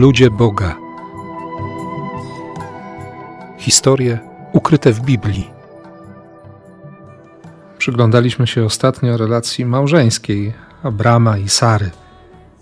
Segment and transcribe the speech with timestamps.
[0.00, 0.76] Ludzie Boga.
[3.58, 4.18] Historie
[4.52, 5.50] ukryte w Biblii.
[7.78, 10.52] Przyglądaliśmy się ostatnio relacji małżeńskiej
[10.82, 11.90] Abrama i Sary.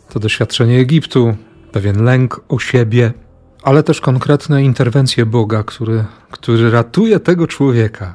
[0.08, 1.36] To doświadczenie Egiptu,
[1.72, 3.12] pewien lęk o siebie,
[3.62, 8.14] ale też konkretne interwencje Boga, który, który ratuje tego człowieka,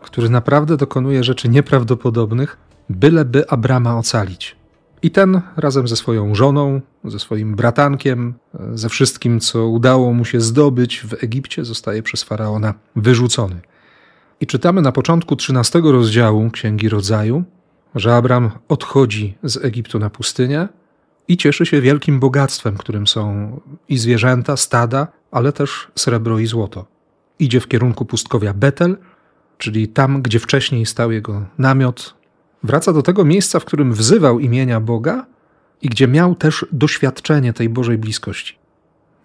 [0.00, 2.56] który naprawdę dokonuje rzeczy nieprawdopodobnych,
[2.88, 4.61] byleby Abrama ocalić.
[5.02, 8.34] I ten razem ze swoją żoną, ze swoim bratankiem,
[8.74, 13.60] ze wszystkim, co udało mu się zdobyć w Egipcie, zostaje przez faraona wyrzucony.
[14.40, 17.44] I czytamy na początku 13 rozdziału Księgi Rodzaju,
[17.94, 20.68] że Abram odchodzi z Egiptu na pustynię
[21.28, 26.86] i cieszy się wielkim bogactwem, którym są i zwierzęta, stada, ale też srebro i złoto.
[27.38, 28.96] Idzie w kierunku pustkowia Betel,
[29.58, 32.14] czyli tam, gdzie wcześniej stał jego namiot,
[32.64, 35.26] Wraca do tego miejsca, w którym wzywał imienia Boga
[35.82, 38.58] i gdzie miał też doświadczenie tej Bożej bliskości.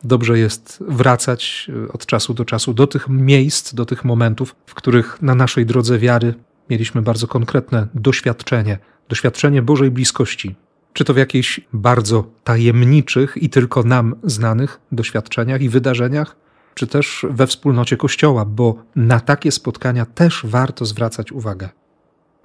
[0.03, 4.73] Dobrze jest wracać e, od czasu do czasu do tych miejsc, do tych momentów, w
[4.73, 6.33] których na naszej drodze wiary
[6.69, 8.77] mieliśmy bardzo konkretne doświadczenie,
[9.09, 10.55] doświadczenie Bożej bliskości.
[10.93, 16.35] Czy to w jakichś bardzo tajemniczych i tylko nam znanych doświadczeniach i wydarzeniach,
[16.73, 21.69] czy też we wspólnocie Kościoła, bo na takie spotkania też warto zwracać uwagę.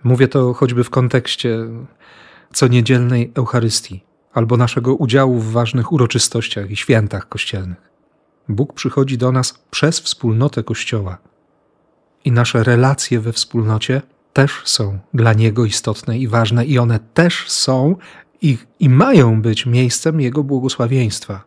[0.05, 1.59] Mówię to choćby w kontekście
[2.53, 7.91] co niedzielnej Eucharystii albo naszego udziału w ważnych uroczystościach i świętach kościelnych.
[8.49, 11.19] Bóg przychodzi do nas przez wspólnotę Kościoła
[12.25, 17.51] i nasze relacje we wspólnocie też są dla Niego istotne i ważne, i one też
[17.51, 17.97] są
[18.43, 21.45] i, i mają być miejscem Jego błogosławieństwa.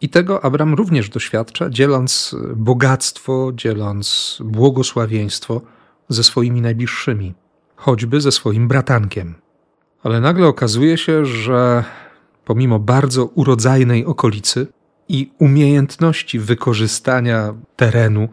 [0.00, 5.60] I tego Abram również doświadcza, dzieląc bogactwo, dzieląc błogosławieństwo
[6.08, 7.34] ze swoimi najbliższymi
[7.82, 9.34] choćby ze swoim bratankiem.
[10.02, 11.84] Ale nagle okazuje się, że
[12.44, 14.66] pomimo bardzo urodzajnej okolicy
[15.08, 18.28] i umiejętności wykorzystania terenu,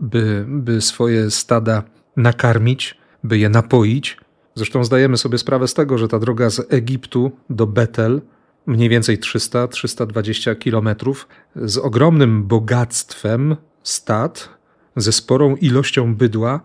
[0.00, 1.82] by, by swoje stada
[2.16, 4.16] nakarmić, by je napoić,
[4.54, 8.20] zresztą zdajemy sobie sprawę z tego, że ta droga z Egiptu do Betel,
[8.66, 14.48] mniej więcej 300-320 kilometrów, z ogromnym bogactwem stad,
[14.96, 16.60] ze sporą ilością bydła,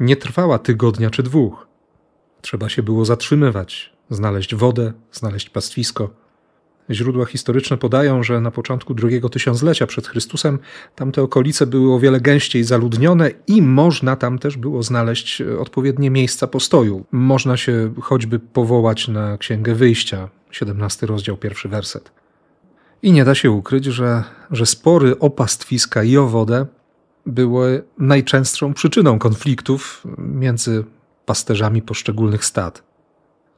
[0.00, 1.73] nie trwała tygodnia czy dwóch.
[2.44, 6.10] Trzeba się było zatrzymywać, znaleźć wodę, znaleźć pastwisko.
[6.90, 10.58] Źródła historyczne podają, że na początku drugiego tysiąclecia przed Chrystusem
[10.94, 16.46] tamte okolice były o wiele gęściej zaludnione i można tam też było znaleźć odpowiednie miejsca
[16.46, 17.04] postoju.
[17.12, 22.12] Można się choćby powołać na Księgę Wyjścia, 17 rozdział, pierwszy werset.
[23.02, 26.66] I nie da się ukryć, że, że spory o pastwiska i o wodę
[27.26, 30.84] były najczęstszą przyczyną konfliktów między
[31.26, 32.82] pasterzami poszczególnych stad.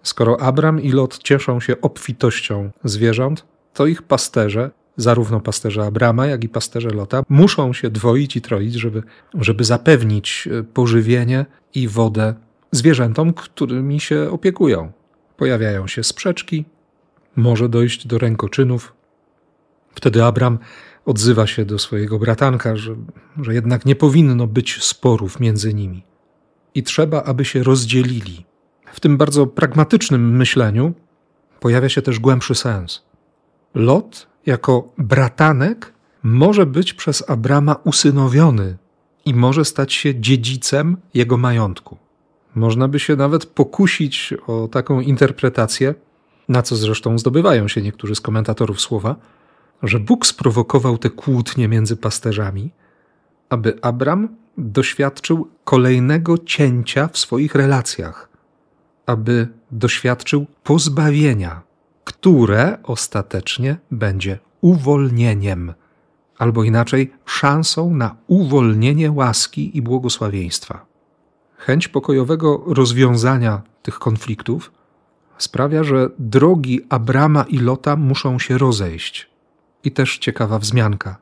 [0.03, 3.45] Skoro Abram i Lot cieszą się obfitością zwierząt,
[3.75, 8.75] to ich pasterze, zarówno pasterze Abrama, jak i pasterze Lota, muszą się dwoić i troić,
[8.75, 9.03] żeby,
[9.35, 12.35] żeby zapewnić e, pożywienie i wodę
[12.73, 14.93] zwierzętom, którymi się opiekują.
[15.37, 16.65] Pojawiają się sprzeczki,
[17.37, 18.93] może dojść do rękoczynów.
[19.95, 20.59] Wtedy Abram
[21.05, 22.97] odzywa się do swojego bratanka, że,
[23.43, 26.03] że jednak nie powinno być sporów między nimi
[26.77, 28.45] i trzeba, aby się rozdzielili.
[28.93, 30.93] W tym bardzo pragmatycznym myśleniu
[31.61, 33.03] pojawia się też głębszy sens.
[33.75, 35.93] Lot, jako bratanek,
[36.23, 38.77] może być przez Abrama usynowiony
[39.25, 41.97] i może stać się dziedzicem jego majątku.
[42.55, 45.95] Można by się nawet pokusić o taką interpretację,
[46.49, 49.17] na co zresztą zdobywają się niektórzy z komentatorów słowa,
[49.83, 52.71] że Bóg sprowokował te kłótnie między pasterzami,
[53.49, 58.29] aby Abram doświadczył kolejnego cięcia w swoich relacjach,
[59.07, 61.63] aby doświadczył pozbawienia,
[62.05, 65.75] które ostatecznie będzie uwolnieniem,
[66.39, 70.87] albo inaczej szansą na uwolnienie łaski i błogosławieństwa.
[71.57, 74.73] Chęć pokojowego rozwiązania tych konfliktów
[75.39, 79.31] sprawia, że drogi Abrama i Lota muszą się rozejść.
[79.85, 81.17] I też ciekawa wzmianka.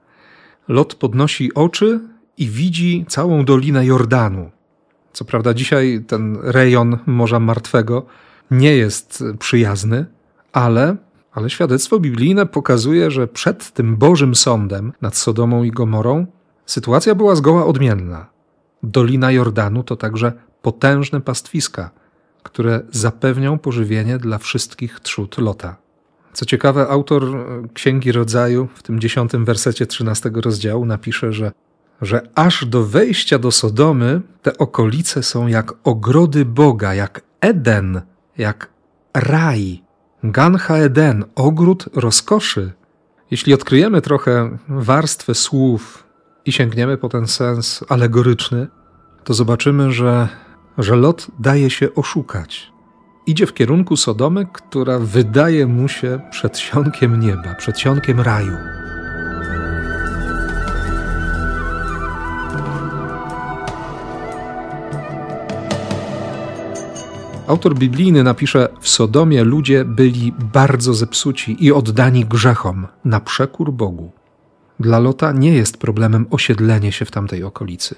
[0.69, 2.01] Lot podnosi oczy
[2.39, 4.51] i widzi całą dolinę Jordanu.
[5.13, 8.07] Co prawda, dzisiaj ten rejon Morza Martwego
[8.51, 10.07] nie jest przyjazny,
[10.53, 10.97] ale,
[11.33, 16.27] ale świadectwo biblijne pokazuje, że przed tym Bożym Sądem nad Sodomą i Gomorą
[16.67, 18.27] sytuacja była zgoła odmienna.
[18.83, 20.33] Dolina Jordanu to także
[20.63, 21.91] potężne pastwiska,
[22.43, 25.77] które zapewnią pożywienie dla wszystkich trzód Lota.
[26.33, 31.53] Co ciekawe, autor Księgi Rodzaju w tym dziesiątym wersecie trzynastego rozdziału napisze, że
[32.03, 38.03] że aż do wejścia do Sodomy te okolice są jak ogrody Boga, jak Eden,
[38.39, 38.71] jak
[39.15, 39.83] raj.
[40.25, 42.73] Ganha Eden, ogród rozkoszy.
[43.31, 46.05] Jeśli odkryjemy trochę warstwę słów
[46.45, 48.67] i sięgniemy po ten sens alegoryczny,
[49.25, 50.29] to zobaczymy, że,
[50.79, 52.73] że Lot daje się oszukać.
[53.27, 58.84] Idzie w kierunku Sodomy, która wydaje mu się przedsionkiem nieba, przedsionkiem raju.
[67.47, 74.13] Autor biblijny napisze: W Sodomie ludzie byli bardzo zepsuci i oddani grzechom, na przekór Bogu.
[74.81, 77.95] Dla Lota nie jest problemem osiedlenie się w tamtej okolicy.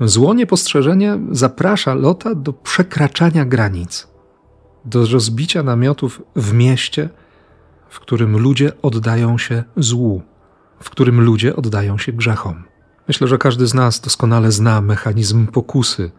[0.00, 4.08] Zło niepostrzeżenie zaprasza Lota do przekraczania granic,
[4.84, 7.08] do rozbicia namiotów w mieście,
[7.88, 10.22] w którym ludzie oddają się złu,
[10.80, 12.64] w którym ludzie oddają się grzechom.
[13.08, 16.10] Myślę, że każdy z nas doskonale zna mechanizm pokusy,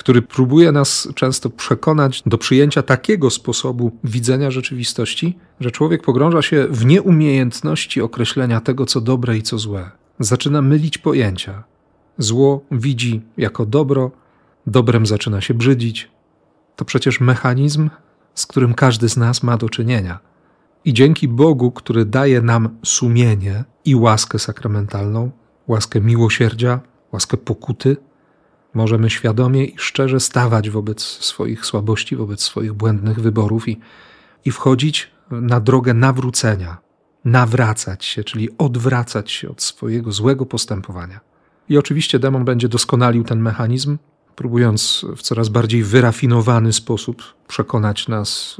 [0.00, 6.66] który próbuje nas często przekonać do przyjęcia takiego sposobu widzenia rzeczywistości, że człowiek pogrąża się
[6.70, 9.90] w nieumiejętności określenia tego, co dobre i co złe.
[10.18, 11.64] Zaczyna mylić pojęcia.
[12.18, 14.10] Zło widzi jako dobro,
[14.66, 16.10] dobrem zaczyna się brzydzić.
[16.76, 17.90] To przecież mechanizm,
[18.34, 20.18] z którym każdy z nas ma do czynienia.
[20.84, 25.30] I dzięki Bogu, który daje nam sumienie i łaskę sakramentalną,
[25.68, 26.80] łaskę miłosierdzia,
[27.12, 27.96] łaskę pokuty,
[28.74, 33.80] Możemy świadomie i szczerze stawać wobec swoich słabości, wobec swoich błędnych wyborów i,
[34.44, 36.78] i wchodzić na drogę nawrócenia,
[37.24, 41.20] nawracać się, czyli odwracać się od swojego złego postępowania.
[41.68, 43.98] I oczywiście demon będzie doskonalił ten mechanizm,
[44.36, 48.56] próbując w coraz bardziej wyrafinowany sposób przekonać nas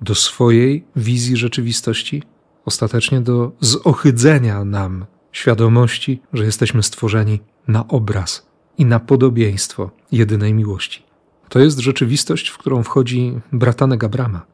[0.00, 2.22] do swojej wizji rzeczywistości,
[2.64, 11.02] ostatecznie do zohydzenia nam świadomości, że jesteśmy stworzeni na obraz i na podobieństwo jedynej miłości.
[11.48, 14.46] To jest rzeczywistość, w którą wchodzi bratanek Abrama.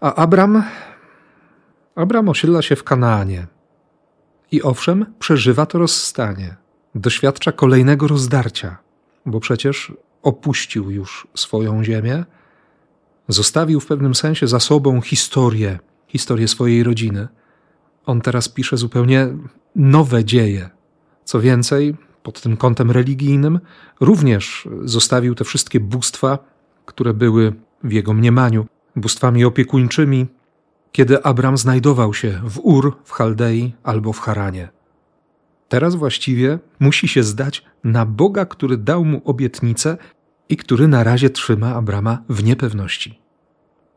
[0.00, 0.62] A Abram,
[1.94, 3.46] Abram osiedla się w Kanaanie.
[4.52, 6.56] I owszem, przeżywa to rozstanie.
[6.94, 8.76] Doświadcza kolejnego rozdarcia,
[9.26, 12.24] bo przecież opuścił już swoją ziemię,
[13.28, 15.78] zostawił w pewnym sensie za sobą historię,
[16.08, 17.28] historię swojej rodziny.
[18.06, 19.28] On teraz pisze zupełnie
[19.76, 20.70] nowe dzieje.
[21.24, 23.60] Co więcej, pod tym kątem religijnym,
[24.00, 26.38] również zostawił te wszystkie bóstwa,
[26.86, 27.52] które były
[27.84, 28.66] w jego mniemaniu
[28.96, 30.26] bóstwami opiekuńczymi,
[30.92, 34.68] kiedy Abram znajdował się w Ur, w Chaldei albo w Haranie.
[35.68, 39.96] Teraz właściwie musi się zdać na Boga, który dał mu obietnicę
[40.48, 43.18] i który na razie trzyma Abrama w niepewności.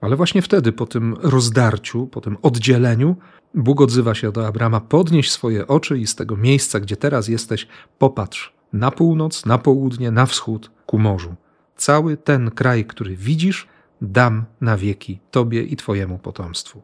[0.01, 3.15] Ale właśnie wtedy, po tym rozdarciu, po tym oddzieleniu,
[3.55, 7.67] Bóg odzywa się do Abrama: Podnieś swoje oczy i z tego miejsca, gdzie teraz jesteś,
[7.99, 11.35] popatrz na północ, na południe, na wschód, ku morzu.
[11.75, 13.67] Cały ten kraj, który widzisz,
[14.01, 16.81] dam na wieki Tobie i Twojemu potomstwu.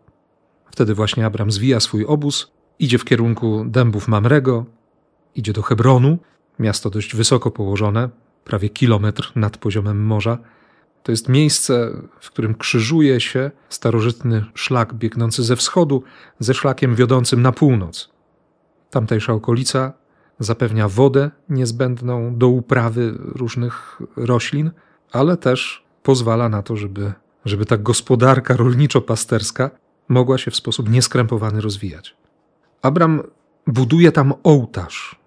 [0.72, 4.66] Wtedy właśnie Abram zwija swój obóz, idzie w kierunku dębów Mamrego,
[5.36, 6.18] idzie do Hebronu,
[6.60, 8.10] miasto dość wysoko położone,
[8.44, 10.38] prawie kilometr nad poziomem morza
[11.04, 16.04] to jest miejsce, w którym krzyżuje się starożytny szlak biegnący ze wschodu
[16.40, 18.10] ze szlakiem wiodącym na północ.
[18.90, 19.94] Tamtejsza okolica
[20.40, 24.72] zapewnia wodę niezbędną do uprawy różnych roślin,
[25.12, 27.14] ale też pozwala na to, żeby,
[27.46, 29.70] żeby ta gospodarka rolniczo-pasterska
[30.08, 32.16] mogła się w sposób nieskrępowany rozwijać.
[32.82, 33.24] Abram
[33.68, 35.22] buduje tam ołtarz.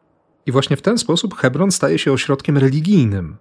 [0.47, 3.37] I właśnie w ten sposób Hebron staje się ośrodkiem religijnym,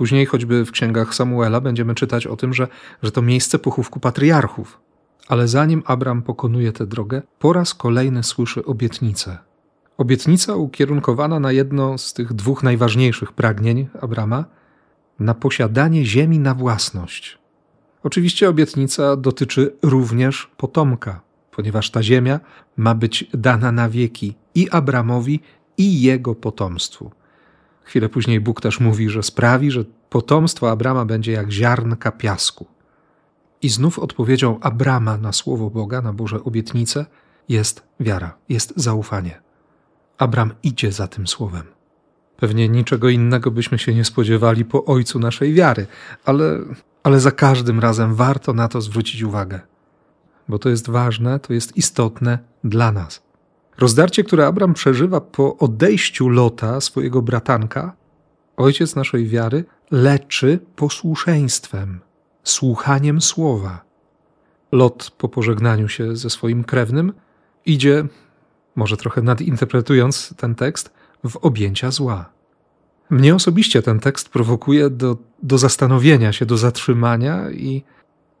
[0.00, 2.68] Później choćby w księgach Samuela będziemy czytać o tym, że,
[3.02, 4.80] że to miejsce pochówku patriarchów.
[5.28, 9.38] Ale zanim Abram pokonuje tę drogę, po raz kolejny słyszy obietnicę.
[9.98, 14.44] Obietnica ukierunkowana na jedno z tych dwóch najważniejszych pragnień Abrama
[15.18, 17.38] na posiadanie ziemi na własność.
[18.02, 22.40] Oczywiście obietnica dotyczy również potomka, ponieważ ta ziemia
[22.76, 25.40] ma być dana na wieki i Abramowi,
[25.78, 27.10] i jego potomstwu.
[27.90, 32.66] Chwilę później Bóg też mówi, że sprawi, że potomstwo Abrama będzie jak ziarnka piasku.
[33.62, 37.06] I znów odpowiedzią Abrama na słowo Boga, na Boże obietnice,
[37.48, 39.40] jest wiara, jest zaufanie.
[40.18, 41.62] Abram idzie za tym słowem.
[42.36, 45.86] Pewnie niczego innego byśmy się nie spodziewali po ojcu naszej wiary,
[46.24, 46.58] ale,
[47.02, 49.60] ale za każdym razem warto na to zwrócić uwagę,
[50.48, 53.29] bo to jest ważne, to jest istotne dla nas.
[53.80, 57.96] Rozdarcie, które Abram przeżywa po odejściu Lota, swojego bratanka,
[58.56, 62.00] ojciec naszej wiary, leczy posłuszeństwem,
[62.44, 63.84] słuchaniem słowa.
[64.72, 67.12] Lot po pożegnaniu się ze swoim krewnym
[67.66, 68.04] idzie,
[68.76, 70.92] może trochę nadinterpretując ten tekst,
[71.24, 72.32] w objęcia zła.
[73.10, 77.82] Mnie osobiście ten tekst prowokuje do, do zastanowienia się, do zatrzymania i,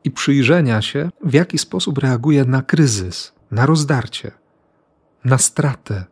[0.04, 4.39] i przyjrzenia się, w jaki sposób reaguje na kryzys, na rozdarcie.
[5.24, 6.04] Na stratę,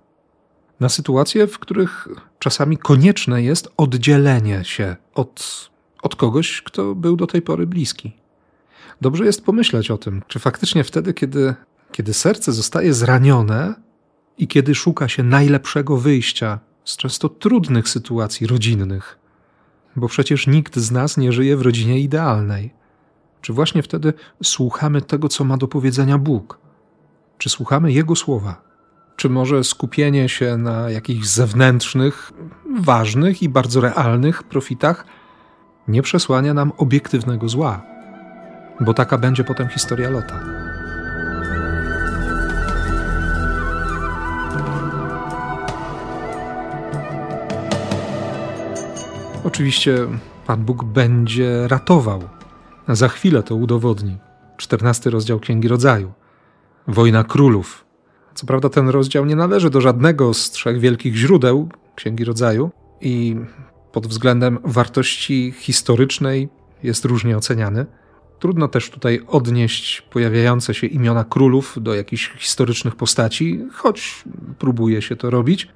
[0.81, 5.71] na sytuacje, w których czasami konieczne jest oddzielenie się od,
[6.03, 8.17] od kogoś, kto był do tej pory bliski.
[9.01, 11.55] Dobrze jest pomyśleć o tym, czy faktycznie wtedy, kiedy,
[11.93, 13.75] kiedy serce zostaje zranione
[14.39, 19.19] i kiedy szuka się najlepszego wyjścia z często trudnych sytuacji rodzinnych,
[19.97, 22.75] bo przecież nikt z nas nie żyje w rodzinie idealnej.
[23.41, 24.13] Czy właśnie wtedy
[24.43, 26.59] słuchamy tego, co ma do powiedzenia Bóg?
[27.39, 28.68] Czy słuchamy Jego słowa?
[29.19, 32.33] Czy może skupienie się na jakichś zewnętrznych,
[32.81, 35.07] ważnych i bardzo realnych profitach
[35.89, 37.83] nie przesłania nam obiektywnego zła?
[38.81, 40.41] Bo taka będzie potem historia Lota.
[49.45, 49.99] Oczywiście
[50.47, 52.23] Pan Bóg będzie ratował.
[52.89, 54.19] Za chwilę to udowodni.
[54.57, 56.13] Czternasty rozdział Księgi Rodzaju.
[56.89, 57.88] Wojna Królów.
[58.39, 63.37] Co prawda ten rozdział nie należy do żadnego z trzech wielkich źródeł Księgi Rodzaju i
[63.93, 66.49] pod względem wartości historycznej
[66.83, 67.87] jest różnie oceniany.
[68.39, 74.25] Trudno też tutaj odnieść pojawiające się imiona królów do jakichś historycznych postaci, choć
[74.59, 75.69] próbuje się to robić.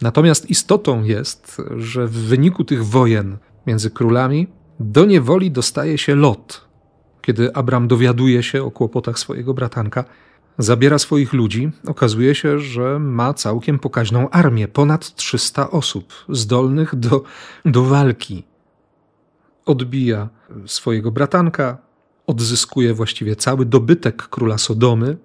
[0.00, 4.46] Natomiast istotą jest, że w wyniku tych wojen między królami
[4.80, 6.68] do niewoli dostaje się Lot.
[7.22, 10.04] Kiedy Abram dowiaduje się o kłopotach swojego bratanka,
[10.60, 17.22] zabiera swoich ludzi, okazuje się, że ma całkiem pokaźną armię, ponad 300 osób, zdolnych do,
[17.64, 18.44] do walki.
[19.66, 20.28] Odbija
[20.66, 21.78] swojego bratanka,
[22.26, 25.16] odzyskuje właściwie cały dobytek króla Sodomy,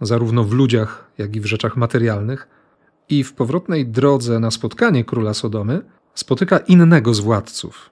[0.00, 2.48] zarówno w ludziach, jak i w rzeczach materialnych,
[3.08, 5.82] i w powrotnej drodze na spotkanie króla Sodomy
[6.14, 7.90] spotyka innego z władców,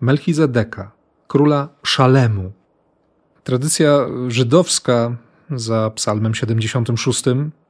[0.00, 0.92] Melchizedeka,
[1.28, 2.52] króla Szalemu.
[3.44, 5.16] Tradycja żydowska
[5.50, 7.24] za psalmem 76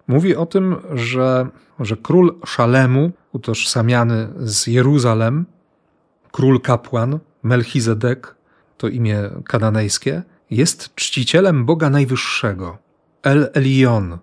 [0.06, 1.48] mówi o tym, że,
[1.80, 5.46] że król Szalemu, utożsamiany z Jeruzalem,
[6.32, 8.34] król kapłan, Melchizedek,
[8.76, 12.78] to imię kananejskie, jest czcicielem Boga Najwyższego,
[13.22, 14.18] El Elion.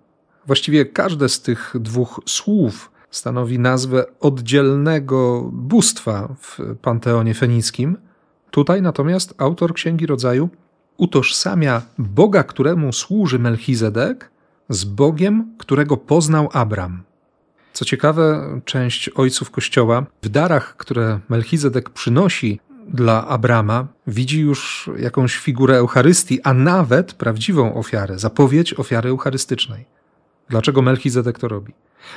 [0.48, 7.98] Właściwie każde z tych dwóch słów stanowi nazwę oddzielnego bóstwa w panteonie fenickim.
[8.52, 10.50] Tutaj natomiast autor Księgi Rodzaju
[11.02, 14.32] utożsamia Boga, któremu służy Melchizedek,
[14.70, 17.04] z Bogiem, którego poznał Abram.
[17.74, 25.38] Co ciekawe, część ojców Kościoła w darach, które Melchizedek przynosi dla Abrama, widzi już jakąś
[25.38, 29.86] figurę Eucharystii, a nawet prawdziwą ofiarę, zapowiedź ofiary eucharystycznej.
[30.50, 31.74] Dlaczego Melchizedek to robi?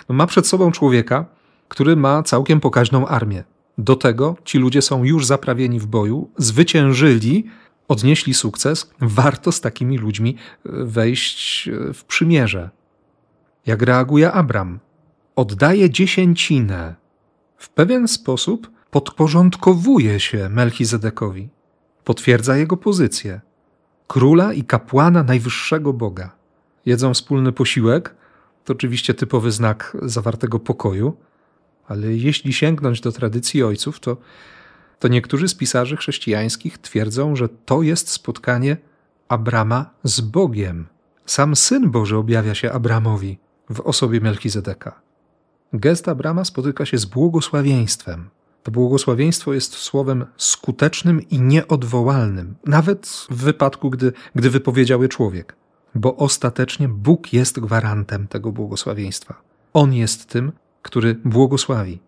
[0.08, 1.24] No ma przed sobą człowieka,
[1.68, 3.44] który ma całkiem pokaźną armię.
[3.78, 7.44] Do tego ci ludzie są już zaprawieni w boju, zwyciężyli,
[7.88, 8.90] odnieśli sukces.
[9.00, 12.70] Warto z takimi ludźmi e, wejść e, w przymierze.
[13.66, 14.78] Jak reaguje Abram?
[15.36, 16.94] Oddaje dziesięcinę.
[17.56, 21.48] W pewien sposób podporządkowuje się Melchizedekowi.
[22.04, 23.40] Potwierdza jego pozycję.
[24.06, 26.30] Króla i kapłana najwyższego Boga.
[26.86, 28.14] Jedzą wspólny posiłek,
[28.64, 31.16] to oczywiście typowy znak zawartego pokoju,
[31.88, 34.16] ale jeśli sięgnąć do tradycji ojców, to,
[35.04, 38.76] to niektórzy z pisarzy chrześcijańskich twierdzą, że to jest spotkanie
[39.28, 40.86] Abrama z Bogiem.
[41.26, 43.38] Sam Syn Boży objawia się Abramowi
[43.70, 45.00] w osobie Melchizedeka.
[45.72, 48.30] Gest Abrama spotyka się z błogosławieństwem.
[48.62, 55.56] To błogosławieństwo jest słowem skutecznym i nieodwołalnym, nawet w wypadku, gdy, gdy wypowiedział je człowiek
[55.94, 59.42] bo ostatecznie Bóg jest gwarantem tego błogosławieństwa.
[59.72, 62.00] On jest tym, który błogosławi.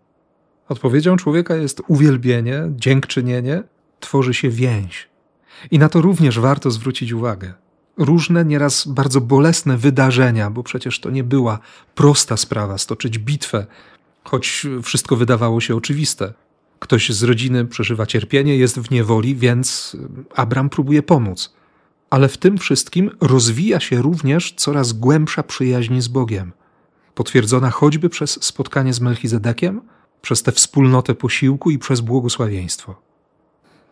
[0.68, 3.62] Odpowiedzią człowieka jest uwielbienie, dziękczynienie,
[4.00, 5.08] tworzy się więź.
[5.70, 7.54] I na to również warto zwrócić uwagę.
[7.96, 11.58] Różne, nieraz bardzo bolesne wydarzenia, bo przecież to nie była
[11.94, 13.66] prosta sprawa stoczyć bitwę,
[14.24, 16.32] choć wszystko wydawało się oczywiste.
[16.78, 19.96] Ktoś z rodziny przeżywa cierpienie, jest w niewoli, więc
[20.34, 21.56] Abram próbuje pomóc
[22.10, 26.52] ale w tym wszystkim rozwija się również coraz głębsza przyjaźń z Bogiem,
[27.14, 29.80] potwierdzona choćby przez spotkanie z Melchizedekiem,
[30.22, 33.06] przez tę wspólnotę posiłku i przez błogosławieństwo.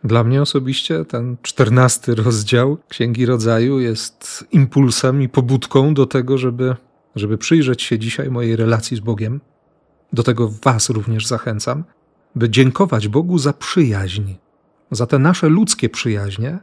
[0.05, 6.77] Dla mnie osobiście ten czternasty rozdział Księgi Rodzaju jest impulsem i pobudką do tego, żeby,
[7.17, 9.41] żeby przyjrzeć się dzisiaj mojej relacji z Bogiem.
[10.13, 11.85] Do tego Was również zachęcam,
[12.35, 14.35] by dziękować Bogu za przyjaźń,
[14.91, 16.59] za te nasze ludzkie przyjaźnie,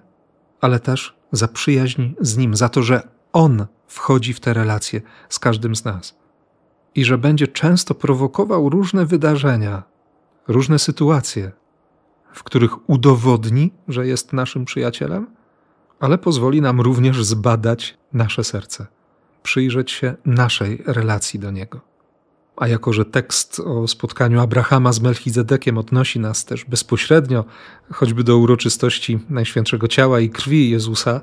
[0.62, 5.40] ale też za przyjaźń z Nim, za to, że On wchodzi w te relacje z
[5.40, 6.21] każdym z nas
[6.96, 9.84] i że będzie często prowokował różne wydarzenia,
[10.48, 11.52] różne sytuacje,
[12.34, 15.28] w których udowodni, że jest naszym przyjacielem,
[16.00, 18.88] ale pozwoli nam również zbadać nasze serce,
[19.44, 21.80] przyjrzeć się naszej relacji do Niego.
[22.56, 27.46] A jako, że tekst o spotkaniu Abrahama z Melchizedekiem odnosi nas też bezpośrednio,
[27.92, 31.22] choćby do uroczystości Najświętszego Ciała i Krwi Jezusa,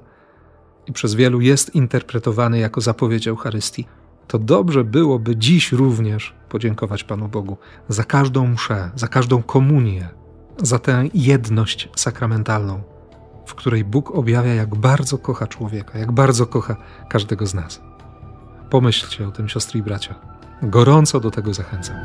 [0.86, 3.86] i przez wielu jest interpretowany jako zapowiedź Eucharystii,
[4.28, 7.56] to dobrze byłoby dziś również podziękować Panu Bogu
[7.88, 10.08] za każdą mszę, za każdą komunię,
[10.62, 12.82] za tę jedność sakramentalną,
[13.46, 16.76] w której Bóg objawia, jak bardzo kocha człowieka, jak bardzo kocha
[17.08, 17.80] każdego z nas.
[18.70, 20.14] Pomyślcie o tym, siostry i bracia.
[20.62, 21.96] Gorąco do tego zachęcam.